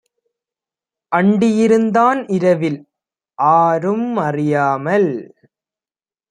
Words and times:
அண்டியிருந் 1.11 1.89
தான்இரவில் 1.91 2.79
ஆரும் 3.37 4.17
அறியாமல்! 4.17 5.09